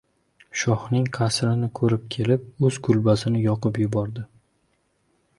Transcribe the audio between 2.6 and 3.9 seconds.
o‘z kulbasini yoqib